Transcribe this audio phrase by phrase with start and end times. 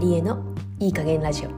[0.00, 0.42] リエの
[0.78, 1.50] いい加減ラジオ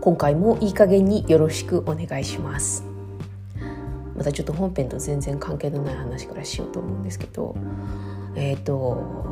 [0.00, 2.82] 今回もいい加減によろしくお願いします
[4.16, 7.54] またちょっと本編と全然関係のない話からしようと思うんですけど
[8.34, 9.24] えっ、ー、と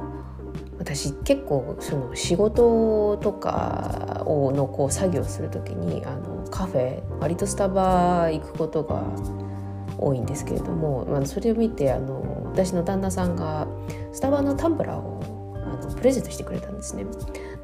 [0.79, 9.03] 私結構その仕事とかをのこう作業する時にあのカフェ割とスタバ行くことが
[9.99, 13.67] 多いんですけれども、まあ、それを見てあの私の旦那さんが
[14.13, 17.05] スタバのタンブラーをあのプレゼントしてくれたんですね。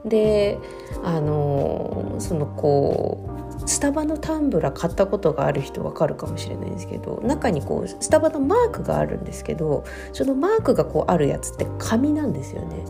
[0.04, 0.58] で
[1.02, 3.26] あのそのこ
[3.64, 12.84] うスタバのタンブラー買ったことがある人わかるかもしれないんですけど中にこうスタバのマークがあるんですけどそのマークがこうあるやつって紙なんですよね。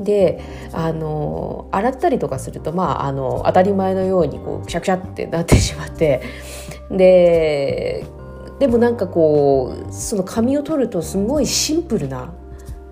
[0.00, 0.40] で
[0.72, 6.22] あの洗ったりとかするとまああの当たり前のようにこうくしゃくしゃってなってしまって
[6.88, 8.06] で
[8.60, 12.32] でもなんかこうその紙を取るとすごいシンプルな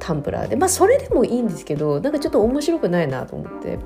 [0.07, 0.57] タンブラーで。
[0.57, 3.79] まあそれでもいいんですけどなんかちょっと面白くないなと思って。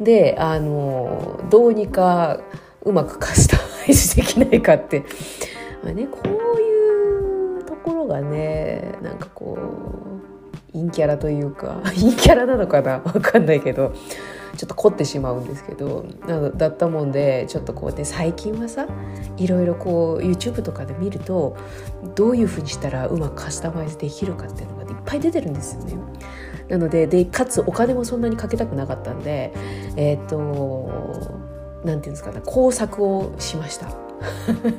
[0.00, 2.40] であのどうにか
[2.82, 5.04] うまくカスタマイズできないかって、
[5.82, 9.58] まあね、こういうところがねなんかこ
[10.70, 13.00] う陰キャラというか 陰キャラなのかな？
[13.00, 13.92] 分かんないけど。
[14.56, 16.04] ちょっと凝ってしまうんですけど。
[16.56, 18.88] だったもんでちょっとこうね最近はさ
[19.36, 21.56] いろいろこう YouTube とかで見ると
[22.16, 25.94] どういうふうにしたらうまくカスタマイズできるかっていうのぱい出てるんですよね。
[26.68, 29.52] なのででかつお金もそんなにかけたくなかったんで
[29.96, 30.90] えっ、ー、と
[31.84, 33.88] なんていうんですかね工作をしました。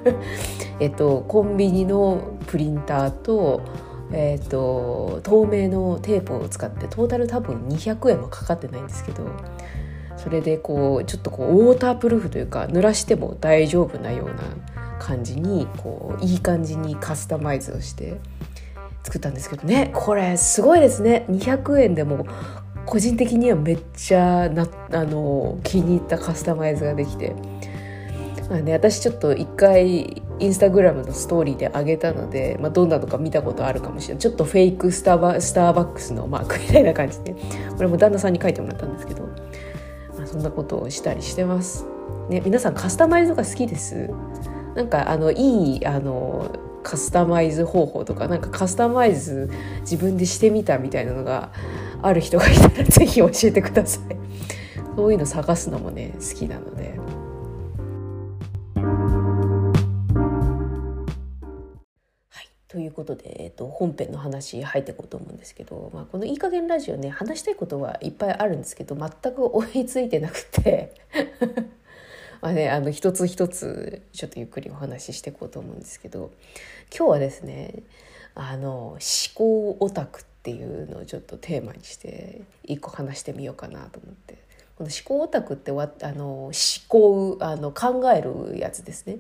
[0.79, 3.61] えっとコンビニのプリンターと
[4.13, 9.25] えーと、透明のテープを使ってトータル多分200円もかかってないんですけど
[10.17, 14.35] それでこうちょっとこうウォータープルーフというか濡らしても大丈夫なような
[14.99, 18.19] 感じにこういい感じにカスタマイズをして
[19.03, 19.91] 作ったんですけどね。
[19.93, 21.25] これすごいですね。
[21.29, 22.25] 200円でも
[22.85, 27.35] 個人的にはめっちゃなあの気に入ったカスタマイズができて。
[28.49, 34.21] まあね、私ちょっと一回インスタグラムのストーリーで上げたので、まあ、どんなのか見たことあるかもしれない。
[34.21, 37.33] ちょっとフェイクスタバスターバックスのマークみたいな感じで。
[37.77, 39.23] これも旦那さんに書いてもらったんですけど、
[40.17, 41.85] まあ、そんなことをしたりしてます。
[42.29, 44.09] ね、皆さんカスタマイズが好きです。
[44.75, 46.51] なんかあのいいあの
[46.83, 49.49] カスタマイズ方法とかなんかカスタマイズ
[49.81, 51.51] 自分でしてみたみたいなのが
[52.01, 54.15] ある人がいたら 是非教えてください。
[54.95, 56.99] そういうの探すのもね好きなので。
[62.67, 70.95] ということで、えっと、本編の話入っていこうと思うんですけど、まあ、この「いい加減ラジオね」話したいことはいっぱいあるんですけど全く追いついてなくて。
[72.41, 76.31] まあねあの一つ一つちょっとゆっくりお話ししていこうと思うんですけど
[76.95, 77.83] 今日はですね
[78.35, 78.99] あの思
[79.35, 84.51] 考オタクっていうのをちょっとテーマにして一個話してみようかなと思って。
[84.81, 85.75] この思考オタクってあ
[86.13, 86.53] の思
[86.87, 89.19] 考あの考えるやつですね。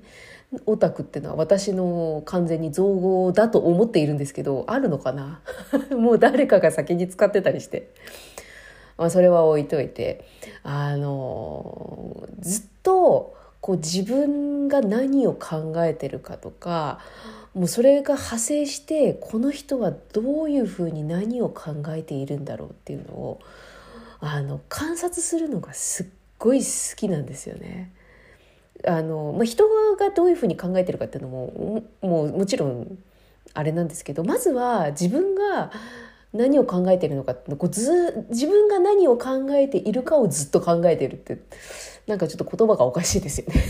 [0.65, 5.39] オタクっていうのは私の完全に造語だと思っているんですけどあるのかな？
[5.95, 7.91] もう誰かが先に使ってたりして、
[8.97, 10.25] まあ、それは置いといて
[10.63, 16.99] あのずっとこう自分が何を考えてるかとか
[17.53, 23.39] もうそれが派生してこの人はどういうふうに何を考えているんだろうっていうのを
[24.19, 26.05] あの観察するのがすっ
[26.37, 27.91] ごい好きなんですよね。
[28.87, 29.65] あのまあ、人
[29.99, 32.97] がどういうふうに考えてるかっていうのももうもちろん
[33.53, 35.71] あれなんですけどまずは自分が
[36.33, 41.39] 何を考えているのかってこうず自分が何を考えているかをずっと考えているって
[42.07, 43.63] なんかちょっと言葉がおかしいですよね。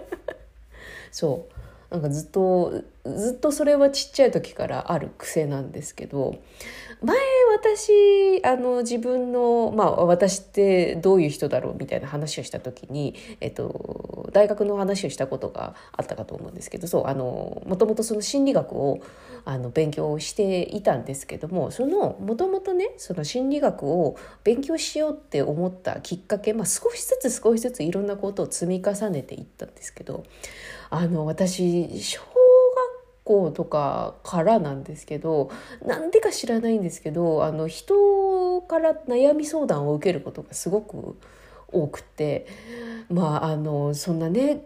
[1.12, 1.94] そう。
[1.94, 2.82] なんかずっと
[3.16, 6.38] ずっとそれはちっちゃい時からある癖なんですけど
[7.02, 7.16] 前
[7.54, 19.00] 私あの自分の、まあ、私ってどういう人だろうみたいな話をした時に、えっと、大学の話をしたことがあったかと思うんですけどそうあのもともとその心理学を
[19.44, 30.24] あの勉強していたんですけどもそのもともとねその心理学を勉強しようって思ったきっかけ、まあ、少しずつ少しずついろんなことを積み重ねていったんですけど
[30.90, 32.20] あの私小
[33.26, 35.50] 校とかからなんですけど
[35.84, 41.18] なんでか知らないんですけどあの人から悩み相談を受けることがすごく
[41.68, 42.46] 多くて
[43.10, 44.64] まああのそんなね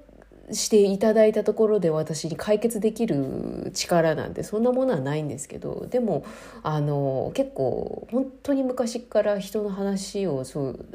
[0.53, 6.25] していただいたところで私に解決できる力なんてそんなものはないんですけどでも
[6.63, 10.87] あの結構本当に昔から人の話をそう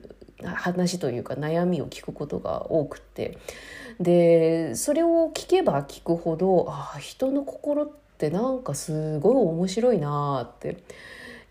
[0.44, 3.38] 話というか悩みを聞くことが多くて
[4.00, 10.84] でそれを聞けば聞くほどあ人の心ってなんかすごい面白いなって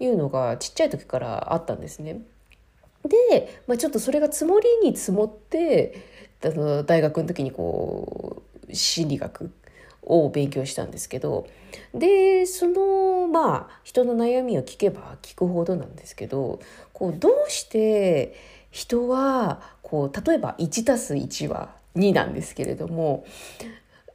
[0.00, 2.20] いうのがちっちゃい時からあったんですね。
[3.04, 6.02] で、まあ、ちょっとそれが積もりに積もって
[6.42, 9.52] あの大学の時にこう心理学
[10.02, 11.46] を勉強したんですけど
[11.94, 16.60] でそのまあ人の悩みを聞けば聞くほどなんですけど
[16.92, 18.34] こうどうして
[18.70, 23.24] 人はこう例えば 1+1 は2なんですけれども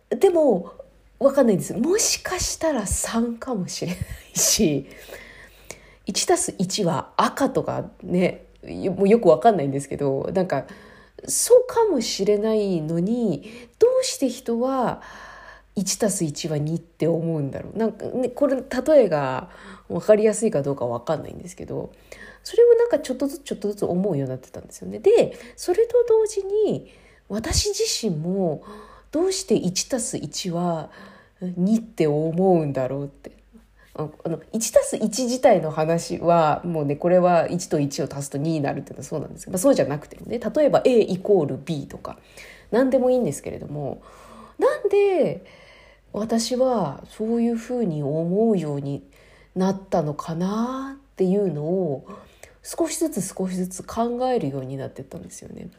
[0.09, 0.73] でも
[1.19, 4.87] 分かんないですもしかしたら3かもしれないし
[6.07, 10.65] 1+1 は赤とかねもうよく分かんないんですけどなんか
[11.27, 13.43] そうかもしれないのに
[13.77, 15.01] どうして人は
[15.75, 19.49] 1たす1は2って思うんだろうなんか、ね、これ例えが
[19.87, 21.91] 分かりやすいかどうか分かんないんですけど
[22.43, 24.99] それをなんかちょっとずつちょっとずつ思うようになってたんですよね。
[24.99, 26.91] でそれと同時に
[27.29, 28.63] 私自身も
[29.11, 30.89] どうして1たす1は
[31.41, 33.31] 2って思うんだろうって
[33.95, 42.17] あの1たす1自体の話はもうねこれは1と1を足すと2になるっていうのはそうなんですけど、まあ、そうじゃなくてもね例えば A イコール B とか
[42.71, 44.01] 何でもいいんですけれども
[44.57, 45.45] なんで
[46.13, 49.03] 私はそういうふうに思うように
[49.55, 52.07] なったのかなっていうのを
[52.63, 55.69] 少しずつ少しずつ考えるようになってったんですよね。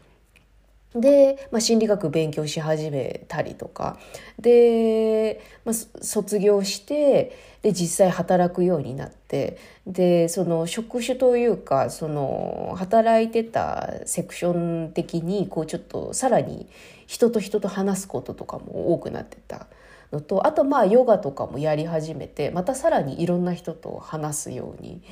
[0.95, 3.99] で、まあ、心理学勉強し始めたりとか
[4.39, 16.69] で、まあ、卒業してで実際働くようになってでその職種というかその働いてたセクション的にこうちょっとさらに
[17.07, 19.67] 人と人と話すこととかも多くなってた
[20.11, 25.03] のとあとまあヨガとかもやり始めてまたさらにいろんな人と話すように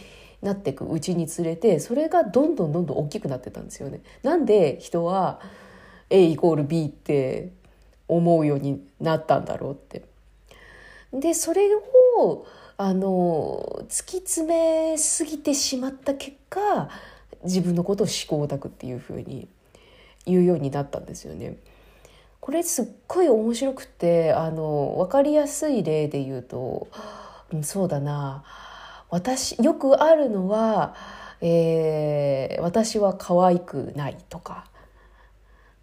[0.43, 4.01] なっていくうちにつれてそれがどんどんどんどん大きくなってたんですよね。
[4.23, 5.41] なんで人は
[6.11, 7.51] A イコール B って
[8.09, 10.03] 思うようになったんだろうって。
[11.13, 11.69] でそれ
[12.19, 12.47] を
[12.77, 14.47] あの突き詰
[14.93, 16.89] めすぎてしまった結果
[17.45, 19.49] 自分のことを思考オタクっていうふうに
[20.27, 21.57] 言うようになったんですよね。
[22.41, 26.89] これすっごい面白くてあの分かりやすい例で言うと、
[27.53, 28.43] うん、そうだな
[29.11, 30.95] 私よくあるのは、
[31.41, 34.65] えー、私は可愛くないとか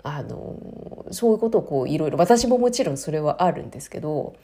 [0.07, 4.35] あのそういうことをこういろいろ私ももちろんそれはあるんですけど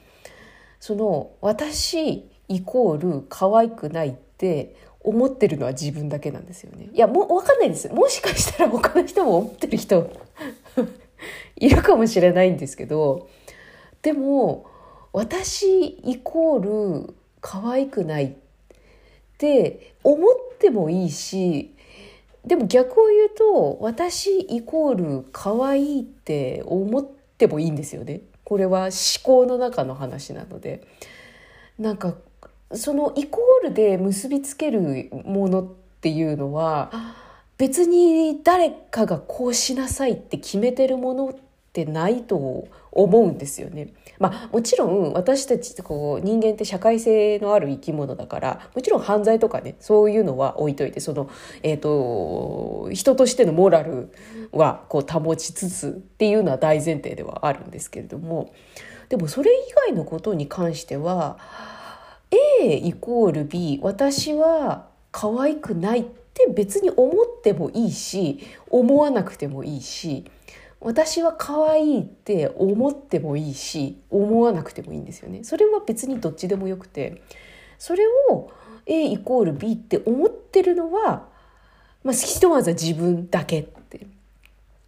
[0.80, 6.90] その私イコール可愛くないって思ってるのは自分だけなんですよね。
[6.94, 10.12] いやもう分かんないですもしかしたら他の人も思ってる人
[11.56, 13.28] いるかもしれないんですけど
[14.02, 14.66] でも
[15.14, 18.34] 私イコール可愛くないっ
[19.38, 21.76] て思ってもいいし
[22.46, 28.22] でも逆を言うと私イコール可愛いって思ってもいいんですよね。
[28.44, 28.92] これは思
[29.24, 30.82] 考の中の話なので
[31.80, 32.16] なんか
[32.74, 35.68] そのイコールで結びつけるものっ
[36.02, 36.92] ていうのは
[37.58, 41.36] 別に誰かがこうしなさいって決めてるものっ
[41.74, 43.94] てないと思うんですよね。
[44.20, 51.30] まあもちろん私たちこう人間って社会性のある生き物だからもちろん犯罪とかねそういうのは置いといてその、
[51.64, 54.12] えーと、人としてのモラル
[54.52, 58.54] はこう保ちつつっていうのは大前提ではあるんですけれども
[59.10, 61.38] でもそれ以外のことに関しては
[62.62, 70.26] A イコール B 私は可愛くないって別に思ってもいいし思わなくてもいいし
[70.82, 75.44] 私は可愛いって思ってもいいし思わなくてもいいんですよね。
[75.44, 77.22] それは別にどっちでもよくて。
[77.82, 78.52] それを
[78.86, 81.28] A イコール B って思ってるのは、
[82.04, 84.06] まあ、ひとまずは自分だけって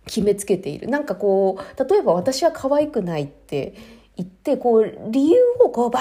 [0.05, 0.87] 決めつけている。
[0.87, 3.73] なんかこう例えば私は可愛くないって
[4.15, 5.99] 言ってこう理由をこうバ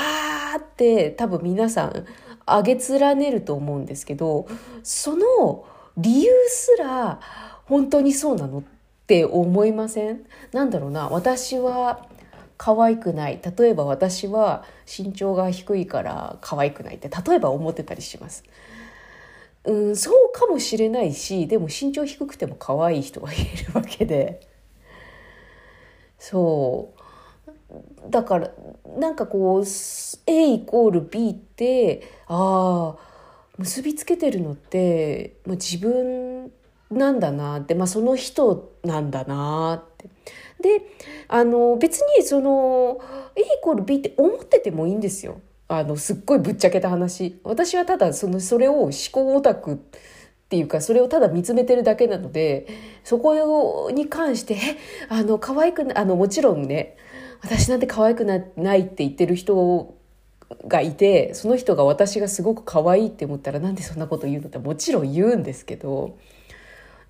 [0.54, 2.06] ーって多分皆さん
[2.44, 4.46] 挙げ連ねると思うんですけど
[4.82, 5.64] その
[5.96, 7.20] 理由すら
[7.64, 8.62] 本当にそうなのっ
[9.12, 10.24] って思いません？
[10.52, 12.06] なんだろうな私は
[12.56, 13.38] 可愛くない。
[13.58, 18.42] 例えば私は身長が低いから可愛くないって例えば思ってたりします。
[19.64, 23.42] うん、そうかもしれないしでも身長低くても可愛い人がいる
[23.74, 24.40] わけで。
[26.18, 28.10] そう。
[28.10, 28.50] だから
[28.98, 29.64] なんかこう
[30.26, 33.12] A イコール B ってああ
[33.58, 36.50] 結びつけてるのってもう自分
[36.92, 40.08] なんだなって、まあ、その人なんだなって。
[40.60, 40.82] で
[41.26, 43.00] あの別にその
[43.34, 45.40] A イコール B って思っててもいいんですよ。
[45.66, 49.76] あのすっごいぶっちゃけた話私はただそのそれを思考オタクっ
[50.48, 52.66] ていうかそれをただ見つめてるだけなので
[53.04, 54.58] そこに関して
[55.08, 56.96] 「あの可愛くあのもちろんね
[57.42, 59.94] 私なんて可愛くないって言ってる人
[60.66, 66.18] がいてその人が私がすごく可愛いって思ったらなんでそんなこと言うのってもちろん言うんですけど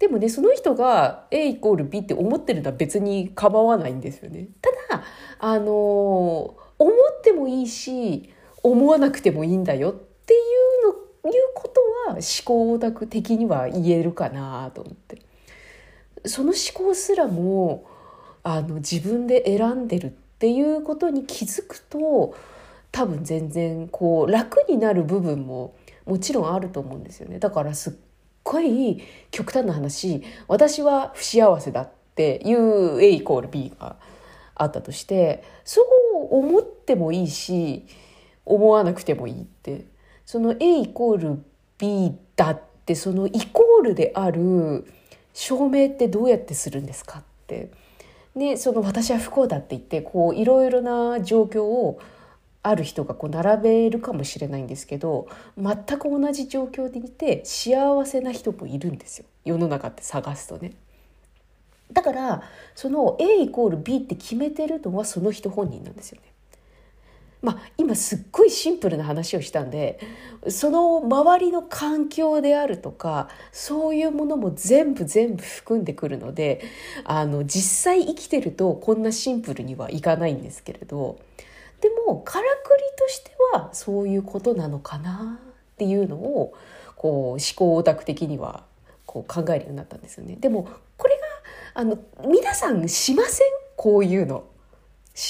[0.02, 4.48] でもねその人が A イコール B って思ってるのは別に構わないんですよね。
[4.60, 5.04] ただ
[5.38, 10.36] あの思ってもいいし思わなくてもいいんだよってい
[10.82, 11.80] うのいうこと
[12.10, 15.22] は思考オタク的には言えるかなと思って。
[16.26, 17.84] その思考すらも
[18.42, 22.34] あの自分で選んでるっていうことに気づくと
[22.90, 27.92] 多分全然こう楽になる部分ももちろんあると思うんですよねだからすっ
[28.44, 33.96] ごい極端な話私は不幸せだっていう A イコール B が
[34.54, 35.86] あったとしてそう
[36.30, 37.86] 思ってもいいし
[38.44, 39.92] 思わなくてもいいって。
[40.24, 41.44] その A イコール
[41.78, 44.86] B だってそのイコールである
[45.34, 47.70] 証明ってどうやってするんですかって。
[48.34, 52.00] でその私は不幸だって言ってこういろいろな状況を
[52.62, 55.28] ある人がこう並べるかもしれないんですけど
[55.58, 60.72] 全く同じ状況でいて幸せな人もいるんですよ世の中って探すとね。
[61.92, 62.42] だから
[62.74, 66.32] その A イコール B って決めてるのはその人本人なんですよね。
[67.42, 69.98] まあ、今すっごいシンプルな話をしたんで
[70.46, 76.62] その周りの環境であるとかそういうものも全部全部含んでくるので
[77.02, 81.18] あの実際生きてるとこんなシンプルにはいかないんですけれど
[81.82, 85.38] でもからくりとしてはそういうことなのかな
[85.72, 86.54] っていうのを
[86.96, 88.62] こう思考オタク的には
[89.04, 90.36] こう考えるようになったんですよね。
[90.36, 91.20] でもこれが
[91.74, 93.46] あの皆さんしません
[93.76, 94.44] こういうの。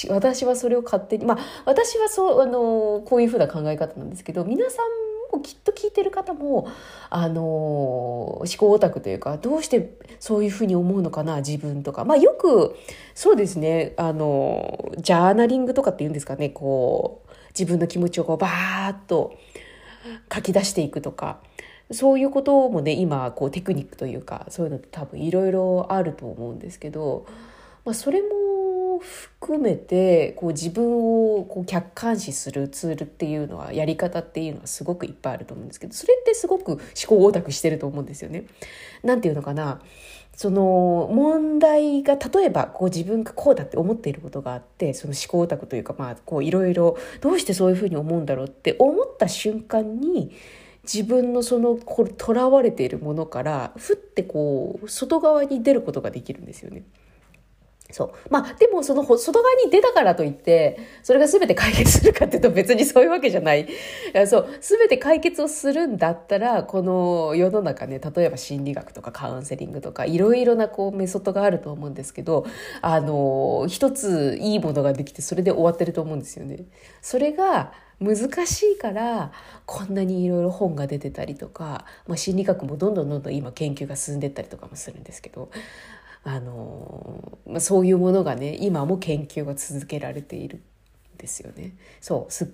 [0.09, 5.02] 私はそれを勝手にまあ私はそうあのこういうふうな考え方なんですけど皆さん
[5.33, 6.67] もきっと聞いてる方も
[7.09, 12.05] あの思考オタクというかどうしてそういうふうに思うのかな自分とか。
[12.05, 12.75] まあよく
[13.15, 19.37] そうですねあのジャーナリングとかっていうんですかねこう自分の気持ちをこうバーッと
[20.33, 21.39] 書き出していくとか。
[21.91, 27.25] そういうこともね今こうテクニックというかそういうのって多分いろいろあると思うんですけど、
[27.85, 28.29] まあ、それも
[29.43, 30.95] 含めてこう自分
[31.35, 38.45] をこう客観視するツールっていうのはやり方っていうのはすごくいっぱいあると思うんですけどそれってすごく思考オタクしてると思うんですよね。
[39.03, 39.81] なんていうのかな
[40.33, 50.31] その問題が例えばこう自分がこうだって思っていることがあってその思考オタクというかまあこういろいろどうしてそういうふうに思うんだろうって思った瞬間に
[50.83, 51.77] 自分のその
[52.17, 56.83] とらわれているものからふってこう外側に出ることができるんですよね。
[57.91, 58.13] そう。
[58.29, 63.61] まあ、でもその外側に出たからといって、それが全て解決するかっていうと別にそういうわけじゃない。
[63.63, 72.45] いそう、全て解決をするんだったら、この世の中ね、例えば心理学とかカウンセリングとか、いろいろなこうメソッドがあると思うんですけど、
[72.81, 76.65] あの、一ついいものができて、それで終わってると思うんですよね。
[77.01, 79.31] それが、難しいから
[79.65, 85.49] こんなにいろいろ本が出てたりとか、まあ、心理学もどんどんどんどん今研究が進んでったりとかもするんですけど
[86.25, 90.61] あのまあ、そういうものがね今も研究が続けられている
[91.15, 91.75] んですよね。
[91.99, 92.53] そうす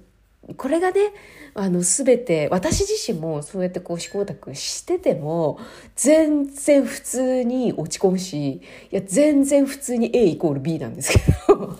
[0.57, 1.13] これがね
[1.53, 5.59] あの全て私自身もそうやってこう思考卓してても
[5.95, 11.77] 全然普通に落ち込むしいや全然普通に A イコール B なんですけど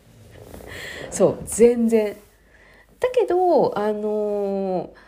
[1.10, 2.16] そう全然。
[2.98, 5.05] だけどあのー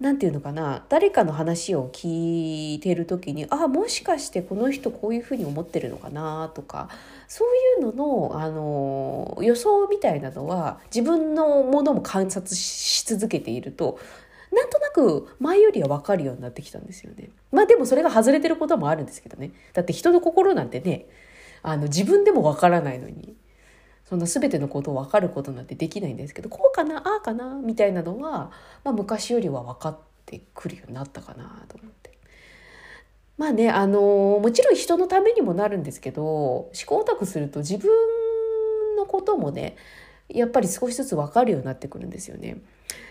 [0.00, 6.88] 何て言うのかな誰かの話を聞いてる時にあもしかしてこの人こういうふうに思ってるのかなとか
[7.26, 13.98] そういうののあの予想みたいなのは自分のものも観察し続けていると
[14.52, 17.30] なんとなく前よりは分かるようになってきたんですよね。
[17.52, 19.50] まあでもそれが外れてることもあるんですけどね。
[19.74, 21.06] だって人の心なんてね
[21.62, 23.36] あの自分でも分からないのに
[24.08, 28.50] そんな全てのことを分かることなんてできないんですけどこうかなああかなみたいなのは、
[28.82, 32.16] まあ、昔よりは分かってくるようになったかなと思って。
[33.36, 37.88] まあねあのもちろん人のためにもなるんですけど思考オタクすると自分
[38.96, 39.76] のこともね
[40.28, 42.56] やっぱり少しずつ分かるようになってくるんですよね。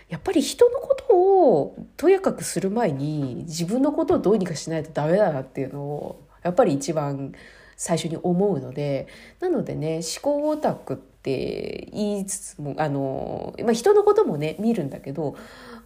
[0.08, 7.32] やっぱり人のことをとやかくする前に自分のことをどうにかしないとダメだなっていうのをやっぱり一番
[7.78, 9.06] 最初に思うので
[9.40, 15.36] なのでね思考オタクって言いつつもあの、まあ、人のこともね見るんだけど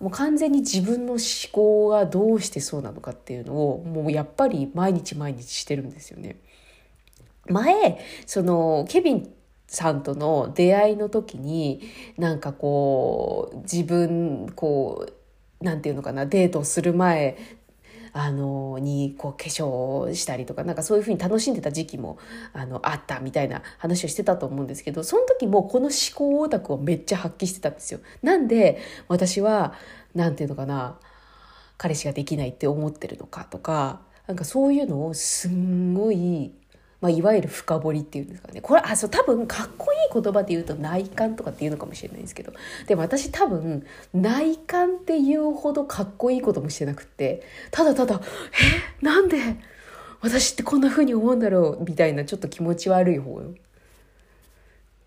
[0.01, 1.21] もう完全に自分の思
[1.53, 6.37] 考がどうしてそうなのかっていうのをもうやっぱり毎日毎日してるんですよね。
[7.47, 9.33] 前そのケビン
[9.67, 11.83] さんとの出会いの時に
[12.17, 15.07] なんかこう自分こ
[15.61, 17.37] うなんていうのかなデートをする前
[18.15, 22.19] あのにこう化粧をしたりとかなんかそういうふうに楽しんでた時期も
[22.53, 28.01] あのあったみたいな話をしてたと思うんですけどその時もこの思考オタクをめっちゃ発揮してたんですよ。
[28.23, 29.75] なんで私は
[30.15, 30.99] 何ていうのかな
[31.79, 36.53] 彼氏ができないって思ってるのかとかなんかそういうのをすんごい
[37.03, 38.61] まあ、いわゆる深掘りっていうんですかね。
[38.61, 42.53] これあそう多分かっこいい言葉で言うと内観とかっていうのかもしれないんですけど。
[42.87, 47.43] でも私多分内観っていうほどかっこいいこともしてなくって。
[47.73, 48.21] ただただ
[49.03, 49.37] えなんで
[50.21, 53.43] 私ってこんな風に思うんだろうみたいなちょっと気持ち悪い方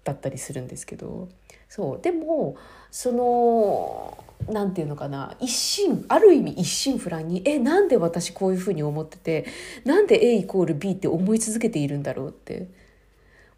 [0.04, 1.30] だったりするんですけど。
[1.70, 2.56] そうでも
[2.92, 9.46] そのなんていうのかな一心ある意味一心不乱にえなんで私こういうふうに思ってて
[9.86, 12.70] なんで A イコール B って思い続けているんだろうって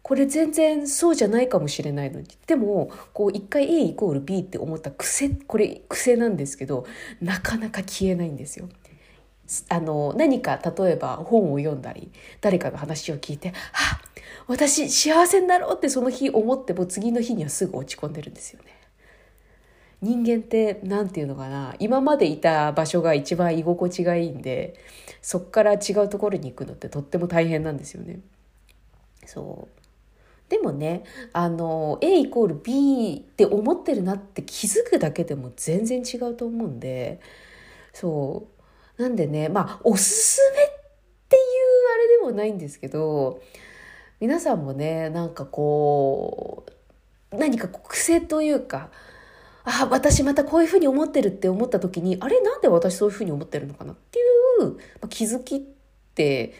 [0.02, 6.86] これ全然そうじゃないかもしれないのにでもこう一回 A イコール B って思った癖これ癖なんですけど
[7.20, 8.68] なかなか消えないんですよ。
[9.68, 14.00] あの何か例えば本を読んだり誰かの話を聞いて「あ
[14.46, 18.77] 私幸せになろう」ってその日思っても次の日にはすぐ落ち込んでるんですよね。
[20.00, 21.74] 人間って何て言うのかな？
[21.78, 24.74] 今までいた場所が一番居心地がいいんで
[25.20, 28.20] そっから違うところに行くのってとっても大変なんですよね。
[29.26, 30.50] そう。
[30.50, 31.02] でもね
[31.32, 37.20] あの A イコール B って思ってるなって気づくだけでも全然違うと思うんで
[37.92, 38.46] そ
[38.98, 39.02] う。
[39.02, 40.68] なんでねまあおすすめっ
[41.28, 41.42] ていう
[41.94, 43.42] あれでもないんですけど
[44.20, 46.64] 皆さんもねなんかこ
[47.32, 48.90] う何かこう癖というか
[49.68, 54.22] あ私またこういうふうに思ってるって思った時にあれなんで私そういうふうに思ってるのかなってい
[54.64, 55.60] う、ま、気づきっ
[56.14, 56.54] て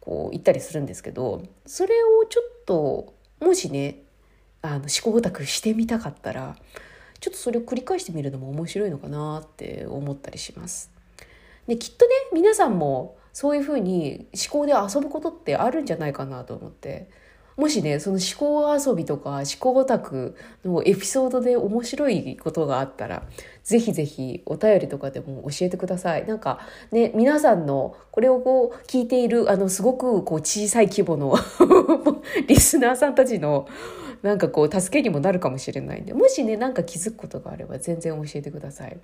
[0.00, 4.02] こう言ったりするんですけどそれをちょっともしね
[4.60, 6.56] あの思考オタクしてみたかったら
[7.18, 10.90] ちょっとそれを繰り返してみるのも面白いのかなって思ったりします。
[11.66, 17.08] できっとね皆さんもそういうふうに思考で遊ぶことってあるんじゃないかなと思って
[17.60, 23.22] もしね、その思考遊びとか思考オタクのエピソードで面白いことがあったら、
[23.62, 26.26] ぜひぜひお便りとかでも教えてください。
[26.26, 26.60] なんか
[26.90, 31.36] ね、皆さんのこれをこう聞いている、あの、すごくこう小さい規模の
[32.48, 33.68] リスナーさんたちの
[34.22, 38.98] なんかこう助けにもなるかもしれないんで、もしね、なんか気づくことがあれば全然教えてください。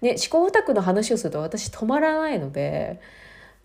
[0.00, 3.00] ね、思考オタクの話をすると私止まらないので、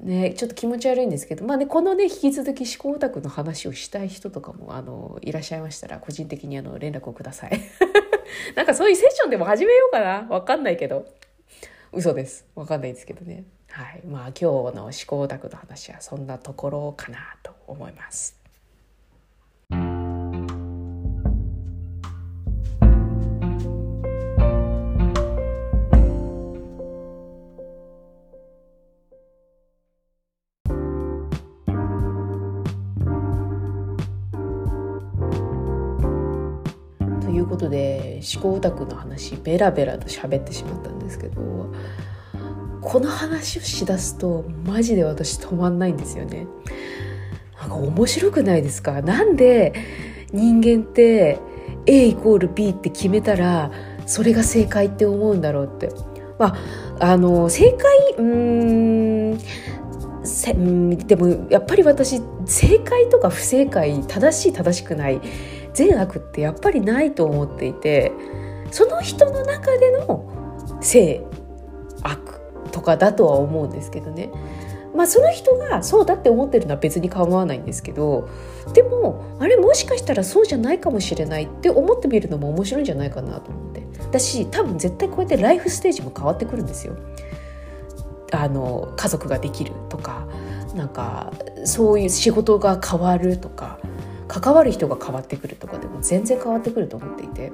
[0.03, 7.61] ね、ちょっと気持ち悪いんですけど、まあね、このね引き続き思考オタクの話をしたい人とかもあのいらっしゃいましたら個人的にあの連絡をください。
[8.55, 10.27] なんかそういうセッションでも始めようかな。
[10.29, 11.05] わかんないけど。
[11.93, 12.45] 嘘です。
[12.55, 13.45] わかんないですけどね。
[13.69, 14.01] はい。
[14.05, 14.41] まあ今日
[14.75, 18.42] の思考オタクの話はそんなところかなと思います。
[38.23, 41.73] 思考オタクの話ベラベラと喋ってしまったんですけど
[42.81, 46.47] この話をしだすとマジで私止まんないんですよね。
[47.59, 49.01] なんか面白くないですか？
[49.01, 49.73] なんで
[50.31, 51.39] 人間って
[51.85, 53.71] A イコール B って決めたら
[54.05, 55.89] それが正解って思うんだろうって。
[56.39, 56.55] ま
[56.99, 59.37] あ、あの正解うん
[61.07, 65.21] でもやっぱり私正解とか不正解正しい正しくない
[65.73, 68.11] 善悪ってやっぱりないと思っていて
[68.71, 71.25] その人の中での正
[72.01, 74.29] 悪とかだとは思うんですけどね。
[74.95, 78.29] まあその人がそうだって思ってるのは別に構わないんですけど
[78.73, 83.81] でもあれもしかしたらそうじゃないかもしれないって思ってみるのも面白いんじゃないかなと思って
[84.11, 86.95] だし多分絶対こうやってライフステージも変わってくるんですよ。
[88.31, 90.27] あの家族ができるとか
[90.75, 91.31] なんか
[91.65, 93.79] そういう仕事が変わるとか
[94.41, 97.51] 関わる人が変わってくるとかでも全然変わってくると思っていて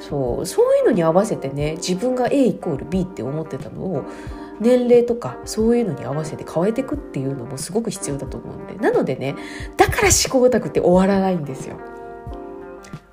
[0.00, 4.04] そうそういうのに合わせてね自分が A イコール B って思ってたのを
[4.60, 9.36] 年齢とかそういうのに合わせて変えていくっていうのもすごく必要だと思うんでなのでね
[9.76, 11.76] だから思考オタクって終わらないんですよ。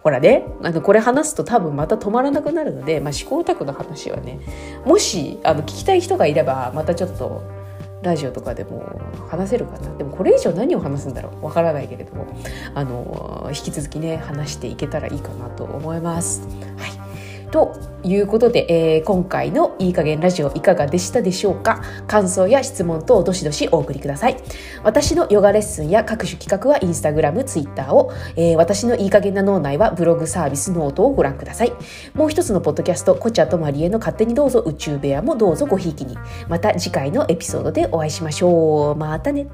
[0.02, 4.40] ほらねあのこれ話すと多分また止まらなくなるので、まあ、思考オタクの話はね
[4.84, 7.61] もしあの聞きたい人がいればまたちょっと
[8.02, 9.96] ラジオとかでも話せるかな。
[9.96, 11.46] でもこれ以上何を話すんだろう。
[11.46, 12.26] わからないけれども。
[12.74, 16.48] あの引き続きね話していけたらいいかなと思います。
[16.78, 17.52] はい。
[17.52, 21.82] ということで、えー、今回のいい加減ラジオいかがでしたでしょうか？
[22.08, 24.38] 感想や質問等どしどしお送りください。
[24.84, 31.74] 私のヨガレッスンや各種企画はインスタグラム、ツイッターを、えー、私のいい加減な脳内はブログサービスノートをご覧ください。
[32.14, 36.18] もう一つのポッドキャスト、コチャとマリエの勝手にどうぞ宇宙部屋もどうぞごひいきに。
[36.50, 38.96] また次回のエピソードでお会いしましょう。
[38.96, 39.48] またね。